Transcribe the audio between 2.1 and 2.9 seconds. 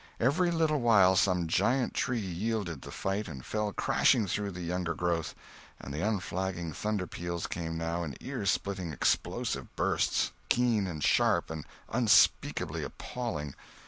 yielded the